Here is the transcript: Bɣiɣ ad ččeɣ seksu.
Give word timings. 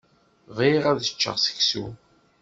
Bɣiɣ 0.55 0.83
ad 0.91 0.99
ččeɣ 1.13 1.35
seksu. 1.45 1.85